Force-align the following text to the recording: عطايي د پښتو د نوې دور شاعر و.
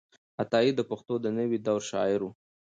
عطايي 0.41 0.71
د 0.75 0.81
پښتو 0.89 1.13
د 1.23 1.27
نوې 1.37 1.57
دور 1.65 1.81
شاعر 1.91 2.19
و. 2.23 2.29